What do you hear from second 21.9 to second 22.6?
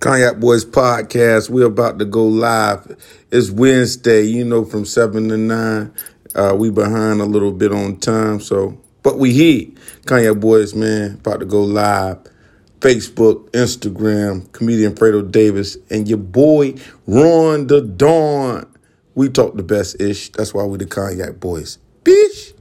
Bitch.